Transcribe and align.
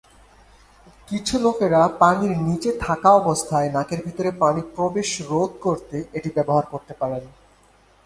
কিছু 1.07 1.35
লোকেরা 1.39 1.81
পানির 1.99 2.33
নীচে 2.37 2.71
থাকা 2.79 3.09
অবস্থায় 3.11 3.69
নাকের 3.71 3.99
ভিতর 4.05 4.25
পানির 4.39 4.67
প্রবেশ 4.75 5.09
রোধ 5.29 5.51
করতে 5.61 5.97
এটি 6.13 6.29
ব্যবহার 6.35 6.65
করতে 6.65 6.93
পারেন। 6.99 7.23